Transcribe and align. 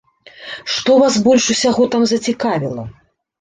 Што 0.75 0.95
вас 1.01 1.17
больш 1.27 1.43
усяго 1.57 1.83
там 1.93 2.09
зацікавіла? 2.13 2.89